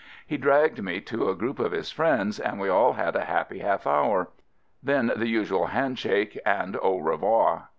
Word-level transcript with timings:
He 0.25 0.35
dragged 0.35 0.81
me 0.83 0.99
to 1.01 1.29
a 1.29 1.35
group 1.35 1.59
of 1.59 1.73
his 1.73 1.91
friends 1.91 2.39
and 2.39 2.59
we 2.59 2.67
all 2.67 2.93
had 2.93 3.15
a 3.15 3.25
happy 3.25 3.59
half 3.59 3.85
hour. 3.85 4.29
Then 4.81 5.11
the 5.15 5.27
usual 5.27 5.67
handshake 5.67 6.39
and 6.43 6.75
au 6.81 6.97
revoir. 6.97 7.69